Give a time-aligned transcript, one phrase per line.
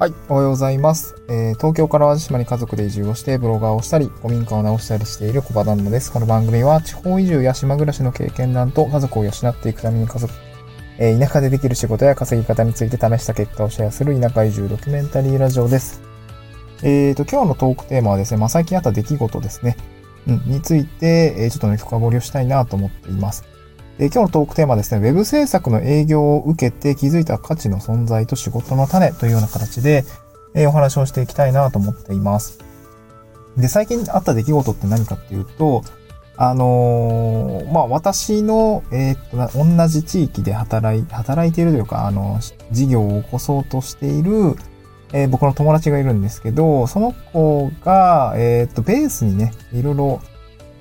[0.00, 1.14] はい、おはようございます。
[1.28, 6.10] えー、東京から淡路島に家族で移住をしてブロガーをしたり、古民家を直したりしている小場旦那です。
[6.10, 10.32] この番組は地方移住や島暮らしの経験談と家族を養っていくために家族、
[10.96, 16.00] えー、田舎でできる仕事や稼ぎ方について試した結果をシェアする田舎移住ドキュメンタリーラジオです。
[16.82, 19.76] えーと、今日のトークテーマはですね、まあ、最近あった出来事ですね、
[20.26, 23.44] うん、について、えー、ちょっとね、深掘りをしたいなと思っています。
[24.02, 30.06] え今日のトークテーマですね、ウェブ制作の営業を受けて気づいた価値の存在と仕事の種というような形で、
[30.54, 32.60] えお話をしていきたいなと思っています。
[33.58, 35.84] で、最近あった出来事って何かっていうと、
[36.38, 42.40] あのー、まあ、私の、えー、っと、同じ地域で働い、働いているというか、あの、
[42.70, 44.56] 事業を起こそうとしている、
[45.12, 50.22] えー、僕の友達がいるんですけど、その子が、えっと、ベースにね、いろいろ、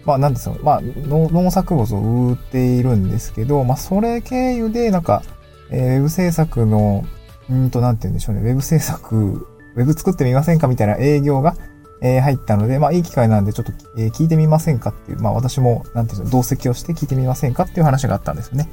[0.05, 1.99] まあ、なんですよ、まあ、農作物を
[2.29, 5.23] 売っているんですけど、まあ、それ経由で、なんか、
[5.71, 7.05] えー、ウェブ制作の、
[7.49, 11.55] うんと、なんて言うんでしょうね、ウェブ制作ウェブ作ってみませんかみたいな営業が、
[12.01, 18.69] えー、入ったので、まあいい機会なんでちょっと、えー、聞いてみませんかっていう、まあ私も、なんていうの、同席をして聞いてみませんかっていう話があったんですよね。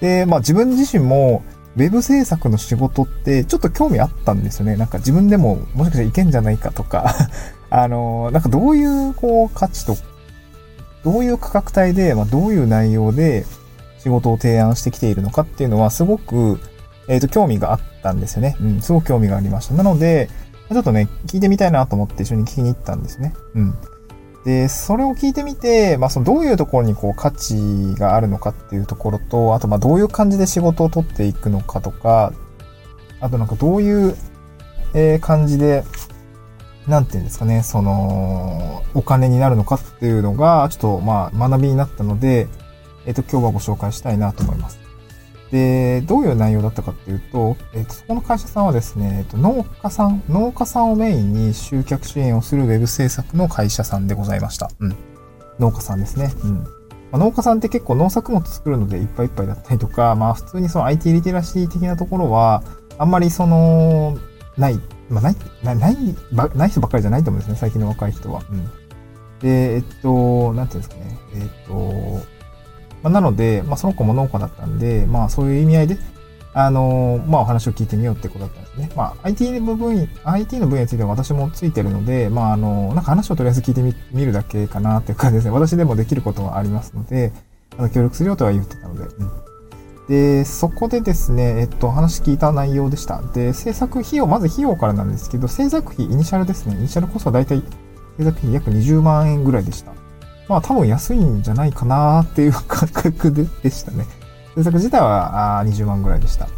[0.00, 1.42] で、まあ自分自身も、
[1.76, 4.76] ウェブ制作の仕事ってちょっと興味あったんですよね。
[4.76, 7.14] なんか自分でももしかしたらいけんじゃないかとか
[7.70, 9.96] あの、なんかどういうこう価値と、
[11.08, 13.46] どういう価格帯で、まあどういう内容で
[13.98, 16.60] 仕事を提案してきているのかっていうのはすごく、
[17.08, 18.58] えっ、ー、と、興味があったんですよね。
[18.60, 19.74] うん、すごく興味がありました。
[19.74, 20.28] なので、
[20.70, 23.32] ちょっとね、聞いてみたいなと思って一緒に聞きに行ったんですね。
[23.54, 23.74] うん。
[24.44, 32.34] で、それを聞いてみて、まあ、そのどういうところにこう価値があるのかっていうところと、あとまあどういう感じで仕事を取っていくのかとか、
[33.20, 34.14] あとなんかどういう、
[34.92, 35.84] えー、感じで、
[36.88, 42.48] なんていうんですかね、その、お金になるのかっていうのが、ちょっとまあ学びになったので、
[43.06, 44.78] えっ、ー、と、今日はご紹介したいなと思います。
[45.50, 54.70] で、どういう内容だったかっていうと、えっ、と、そこの会社さんはですね、えっ、と、農家さん、農家さんをメインに集客支援をするウェブ制作の会社さんでございました。
[54.80, 54.96] うん。
[55.58, 56.32] 農家さんですね。
[56.44, 56.54] うん。
[56.58, 56.64] ま
[57.12, 62.62] あ、農家さんって結構農作物作るのでいっぱいいっぱいだったりとか、まあ普通にその IT リテラシー的なところは、
[62.98, 64.18] あんまりその、
[64.56, 65.96] ない、まあない、ない、ない
[66.54, 68.42] ない人ばっかりじゃないと思うんですね、最近の若い人は。
[68.50, 68.64] うん。
[69.40, 71.18] で、えっと、なんていうんですかね。
[71.34, 72.38] えっと、
[73.02, 75.98] まあ、なので、まあ、その子も農家だったんで、まあ、そういう意味合いで、
[76.54, 78.90] あの、まあ、お話を聞いてみようってことだったんですね。
[78.96, 85.50] まあ、IT の部分、IT の分野については私もついてるので、まあ、あの、なんか話をとりあえず聞いてみ、見るだけかなっていう感じですね。
[85.52, 87.32] 私でもできることはありますので、
[87.76, 89.30] あの、協力するよとは言ってたので、うん。
[90.08, 93.20] で、そこでですね、えっと、話聞いた内容でした。
[93.34, 96.74] で、制作費用、まず費用からなんですけど、制作費、イニシャルですね。
[96.76, 97.62] イニシャルコストはだいたい
[98.18, 99.92] 制作費約20万円ぐらいでした。
[100.48, 104.06] まあ多分安いんじゃないかなっていう感覚ででしたね。
[104.56, 106.48] 制作自体はあ20万ぐらいでした。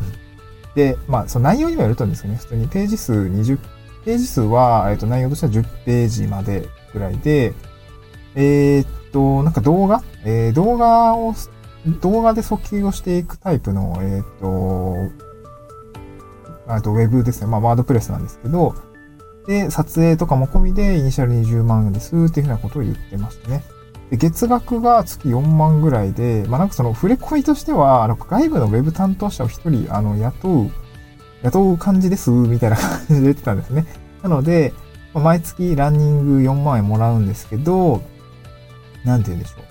[0.75, 3.59] で、まあその内容にもよるとですね、普通にページ数20、
[4.05, 7.53] ページ数は、えっ、と、内容としては10ページまでぐらいで、
[8.35, 11.35] えー、っと、なんか動画、えー、動画を、
[11.87, 15.31] 動画で訴求をしていくタイプの、えー、っと、
[16.73, 17.47] あとウェブですね。
[17.47, 18.75] まあワードプレスなんですけど、
[19.47, 23.65] で、撮影とかも込みでイニシャル20万ですっていうふうなことを言ってましたね。
[24.11, 30.71] で月額が月4万ぐらいで、まあ、なんかその触れ込みとしては、あの、外部のウェブ担当者を一人、あの、雇う、
[31.43, 33.87] 雇う感じです、みたいな感じで言ってたんですね。
[34.23, 34.73] なので、
[35.15, 38.03] まあ、毎月ランニング4万円もらうんですけど、
[39.05, 39.70] なんて言うんでしょう。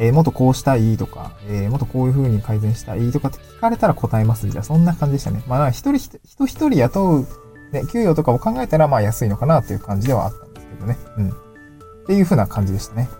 [0.00, 5.44] えー、もっとこうしたいとか、えー、もっとこういう風に改善したいとかって聞かれたら答えますみたいな、そんな感じでしたね。
[5.46, 7.26] まあ、一人人一人雇う、
[7.72, 10.98] ね、給与とかを考えたら、まあ安いのかなっていう感じではあったんですけどね。
[11.18, 11.28] うん。
[11.28, 11.32] っ
[12.06, 13.10] ていう風な感じでしたね。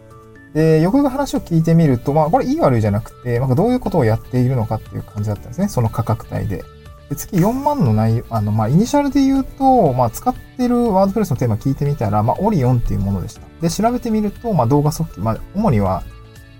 [0.55, 5.69] で、よくよく話を聞いてみると、まあ、これいい悪いじゃなくて、まあ、どういうことをやっているのかっていう感じだったんですね。
[5.69, 6.65] その価格帯で。
[7.11, 13.43] で月4万の内容、あの、まあ、イニシャルで言うと、まあ、使ってるワードプレスのテーマ聞いてみたら、まあ、オリオンっていうものでした。
[13.61, 16.03] で、調べてみると、まあ、動画速記、まあ、主には、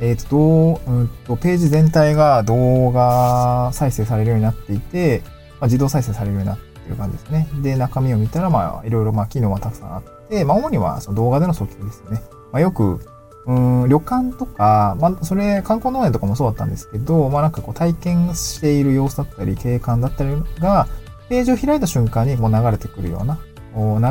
[0.00, 5.22] えっ、ー、と、うんと、ページ全体が動画再生されるようになっていて、
[5.60, 7.48] まあ、自動再生されるようになっている感じですね。
[7.62, 12.22] で、中身を見たら、まあ、いろいろ、まあ、機能はたくさんあって、まあ、主には、その動画での速記ですよね。
[12.50, 13.00] まあ、よく、
[13.47, 13.52] う
[13.86, 20.30] ん、旅館とか、まあ、それ、観光農園とかもそうだったんですけど、まあ、なんかこう体験している様子だったり、景観だったり
[20.60, 20.88] が、
[21.28, 23.38] ページを開いた瞬間にもう流れてくるような、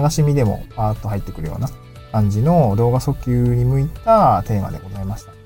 [0.04, 1.70] 流し見でもパーッと入ってくるような
[2.12, 5.39] 感じの動画訴求に向いたテーマでございました。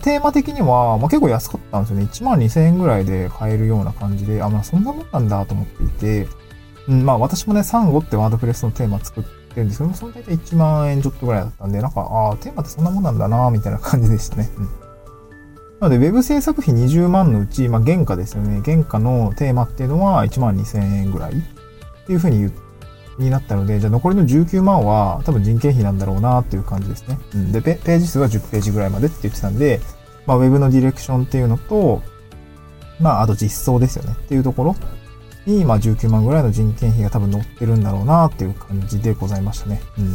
[0.00, 2.04] テーマ的には、まあ、結構安かったんですよね。
[2.04, 6.28] 1万2000円ぐらいで買えるような感じで、あ、まあそんなもんなんだと思っていて、
[6.88, 14.50] うん、まあ私もね、サンゴってワードプレスのテーマ作ってるんですけどそれ大体1万円ちょっとぐらいだったんで、なんか、ああ、テーマってそんなもんなんだなみたいな感じでしたね。
[14.56, 14.64] うん。
[14.64, 18.62] なので、ウェブ制作費20万のうち、まあ、原価ですよね。
[18.64, 21.36] 原価のテーマっていうのは1万2000円ぐらいっ
[22.06, 22.63] ていうふうに言って
[23.18, 27.18] になったので、じゃあ残りの19万は多分人件費なんだろうなっていう感じですね。
[27.34, 29.80] うん、でペ、ページ数は10ページぐらいまでって言ってたんで、
[30.26, 32.02] まあ、ウェブのディレクションっていうのと、
[33.00, 34.76] まあ、あと実装ですよねっていうところ
[35.46, 39.80] に、まあ、19万ぐらいの人件費が多分載ってるんだろうなっていう感じでございましたね。
[39.98, 40.14] うん。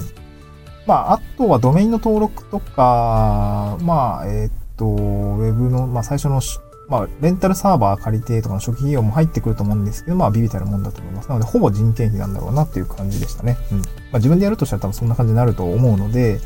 [0.87, 6.41] まあ、あとはドメインの登録とか、まあ、えー、っと、ウェブの、まあ、最初の
[6.89, 11.29] まあ、レンタルサーバー借りてとかの初期費用も入ってくると思うんですけど、まあ、ビビたるもんだと思います。
[11.29, 13.57] なので、ほぼ人件費なんだろうなっていう感じでしたね。
[13.71, 13.77] うん。
[13.77, 16.39] まあ、自分でやるとしたら多分そんな感じになると思うので、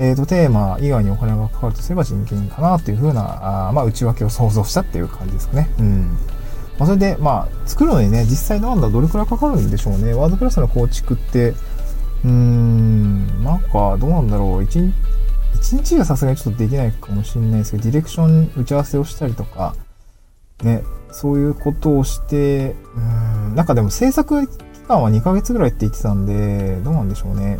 [0.00, 5.70] えっ、ー、と、テーマ以外にお金がかかるとすれば人件費かなっていう風な、あまあ、内訳を想像したっていう感じですかね。
[5.78, 6.16] うん。
[6.78, 10.14] まあ、それで、まあ、作るのにね、実際なんだ、どれくらいかかるんでしょうね。
[10.14, 14.62] ワードプレスの構築って、うーん、なんか、どうなんだろう。
[14.62, 14.90] 1、
[15.60, 19.74] 1日はさすがにちょっとできないかもしれないですけど、ディレクション打ち合わせをしたりとか、
[20.62, 27.58] ね、そういうことをして、うん、なんかでも制作期間は2ヶ月ぐらいって言ってたんで、どうなんでしょうね。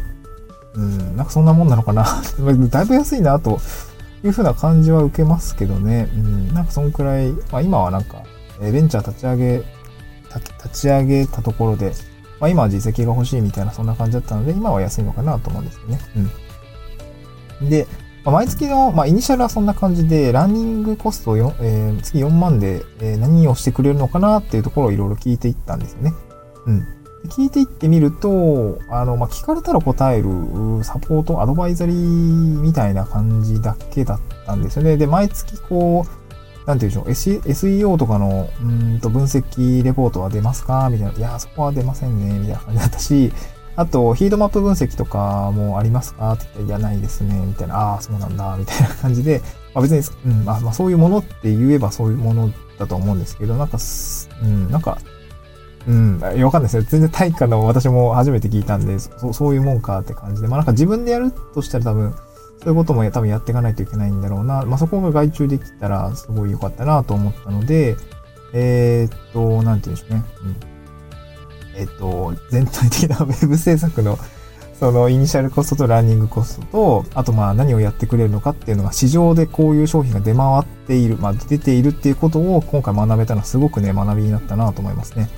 [0.74, 2.04] うん、なんかそんなもんなのかな。
[2.70, 3.60] だいぶ安いな、と
[4.24, 6.08] いうふうな感じは受けますけどね。
[6.14, 8.22] うん、なんかそんくらい、まあ今はなんか、
[8.60, 9.62] ベンチャー立ち上げ、
[10.62, 11.92] 立ち上げたところで、
[12.38, 15.98] まあ今は実績が欲しいみたいなそんな感じだったので、今は安いのかなと思うんですよね。
[16.16, 16.30] うん。
[17.62, 17.86] で、
[18.24, 26.14] まあ、毎月の、まあ、イニシャルはそんな感じで、ランニングコストを、えー、月4万で、えー、何をしてくれるのかなっていうところをいろいろ聞いていったんですよね。
[26.66, 26.86] うん。
[27.28, 30.24] 聞いていってみると、あの、まあ、聞かれたら答える
[30.84, 31.96] サポート、アドバイザリー
[32.60, 34.96] みたいな感じだけだったんですよね。
[34.96, 36.20] で、毎月こう、
[36.66, 40.88] なんていうんでしょう、SEO とかの、うんと分析レポートは出ますか？
[40.90, 41.18] みたいな。
[41.18, 42.38] いや、そこは出ませんね。
[42.38, 43.32] みたいな感じだったし、
[43.76, 46.32] あと、ヒートマップ分析とかもありますか？
[46.32, 47.34] って言って、いや、ないですね。
[47.46, 48.56] みたいな、ああ、そうなんだ。
[48.56, 49.40] みたいな感じで、
[49.74, 53.78] まあ別に、うん、まあ、まあ、そういうものって言えばそういうものだと思うんですけど、なんか、
[54.42, 54.98] うん、なんか、
[55.88, 56.82] うん、わかんないですよ。
[56.82, 62.12] 全然対価の私も初めて聞いたんで、そそういうもんかって感じで、まあなんか自分でやるとしたら多分、
[62.62, 64.62] そういうことも多分やっていかないといけないんだろうな。
[64.66, 67.96] まあそこが外注できたらすごい良かったなと思ったので、
[68.52, 70.24] えー、っと、なんて言うんでしょうね。
[70.44, 70.69] うん
[71.80, 74.18] えっと、全体的な web 制作の
[74.78, 85.28] そのイニシャルコストとランニングコストと、あとまあ何をやってくれるのかっていうのが市場でこういう商品が出回っている、まあ出ているっていうことを今回学べたのはすごくね、学びになったなと思いますね。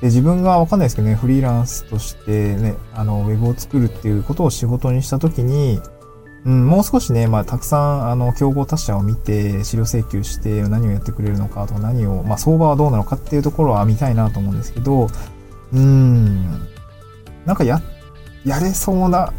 [0.00, 5.80] で、自分がわかんないですけどね、フリーランスとしてね、あの、ウェブを作るっていうことを仕事にしたときに、
[6.44, 15.08] うん、もう少しね、まあ、たくさん、あの、競合他社を見て、資料請求して何をやってくれるのかとか、何を、まあ、相場はどうなのかっていうところは見たいなと思うんですけど、
[15.74, 16.68] うん。
[17.44, 17.82] なんかや、
[18.44, 19.32] やれそうな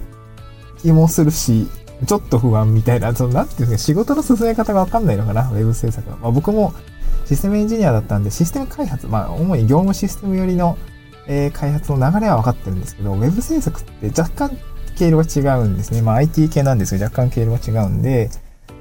[0.82, 1.68] 気もするし、
[2.06, 6.18] ちょっと不安みたいな、その、なんていうんですか、仕事の進め方がわかんないのかな、ウェブ制作は。
[6.18, 6.74] まあ、僕も
[7.26, 10.78] システムエンジニアだったんで、システム開発、まあ、主に業務システム寄りの、
[11.28, 14.58] えー、開発の流れは分かってるんですけど、ウェブ制作って若干
[14.98, 16.02] 経路が違うんですね。
[16.02, 18.30] まあ、IT 系なんですけど、若干経路が違うんで、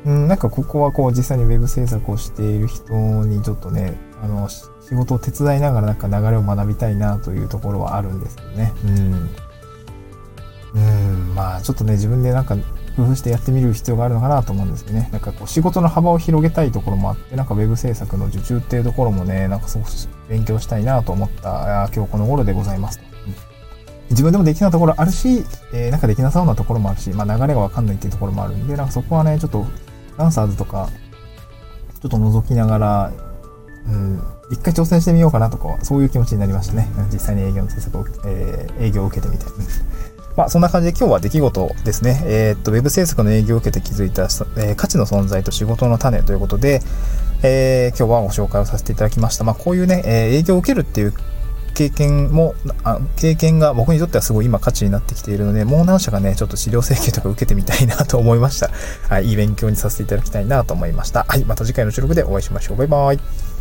[0.06, 2.92] うん、なんかここはこう実際にウェブ制作をしている人
[3.24, 8.72] にちょっとね、あの、仕事を手伝いながらなんか流れを学びたいなというところはあるんですけどね。
[8.84, 9.30] うん。
[10.74, 12.56] うん、まあちょっとね、自分でなんか
[12.96, 15.08] 工夫してやってみる必要があるのかなと思うんですけどね。
[15.10, 19.90] なんかこう仕事の幅を広げたいところもあって、なんか web 制作の受注っていうところもね、なんかすごく
[20.28, 23.04] 勉強したいなと思った今日この頃でございますと。
[24.10, 29.66] 自分でもできないところあるし、えー、なんかできなさそうなところもあるし、まあ流れがわかんないっていうところもあるんで、なんかそこはね、ちょっと、
[30.16, 30.90] ランサーズとか、
[32.02, 33.12] ちょっと覗きながら、
[33.86, 36.88] うん、一回挑戦してみようかなとか、そういう気持ちになりましたね。
[37.12, 39.44] 実際に営業の制作を、えー、営業を受けてみて。
[40.36, 42.22] まあ、そんな感じで今日は出来事ですね。
[42.26, 46.82] えー、っと、ウェブ制作の営業を受けて気づいた、えー、価値の存在と仕事の種ということで、
[47.42, 49.44] えー、今日はご紹介をさせていただきました。
[49.44, 51.14] まあ、こういうね、え営業を受けるっていう
[51.74, 52.54] 経験も
[52.84, 58.70] あ、経験が僕にとってはすごい今価値になってきているので、もう何社かね、ちょっと資料請求とか受けてみたいなと思いました。
[59.08, 61.24] はい、いい勉強にさせていただきたいなと思いました。
[61.28, 62.76] はい、また次回の収録でお会いしましょう。
[62.76, 63.53] バイバイ。